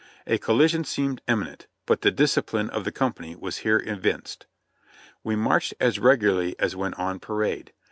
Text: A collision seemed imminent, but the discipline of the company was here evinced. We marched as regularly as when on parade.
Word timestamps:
A 0.25 0.39
collision 0.39 0.83
seemed 0.83 1.21
imminent, 1.27 1.67
but 1.85 2.01
the 2.01 2.09
discipline 2.09 2.71
of 2.71 2.85
the 2.85 2.91
company 2.91 3.35
was 3.35 3.57
here 3.57 3.83
evinced. 3.85 4.47
We 5.23 5.35
marched 5.35 5.75
as 5.79 5.99
regularly 5.99 6.55
as 6.57 6.75
when 6.75 6.95
on 6.95 7.19
parade. 7.19 7.71